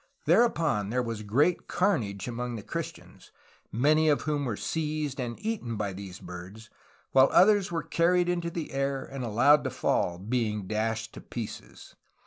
[0.25, 3.31] Thereupon there was great carnage among the Christians,
[3.71, 6.71] many of whom were seized and eaten by these birds,
[7.11, 11.93] while others were carried into the air and allowed to fall, being dashed to pieces.